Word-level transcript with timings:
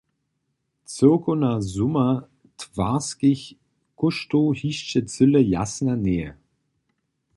Cyłkowna 0.93 1.51
suma 1.71 2.07
twarskich 2.61 3.43
kóštow 3.99 4.47
hišće 4.59 4.99
cyle 5.13 5.41
jasna 5.55 5.93
njeje. 6.05 6.29